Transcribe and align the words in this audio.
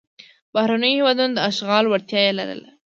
د 0.49 0.51
بهرنیو 0.53 0.97
هېوادونو 0.99 1.33
د 1.35 1.39
اشغال 1.49 1.85
وړتیا 1.87 2.21
یې 2.27 2.33
لرله. 2.39 2.69